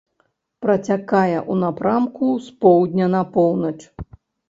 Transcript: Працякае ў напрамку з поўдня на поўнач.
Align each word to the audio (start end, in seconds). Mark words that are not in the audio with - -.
Працякае 0.65 1.35
ў 1.35 1.53
напрамку 1.65 2.33
з 2.49 2.59
поўдня 2.65 3.15
на 3.19 3.25
поўнач. 3.41 3.79